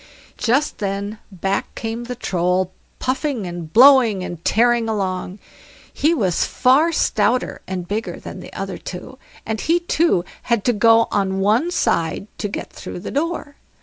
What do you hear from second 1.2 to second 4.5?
back came the Troll puffing and blowing and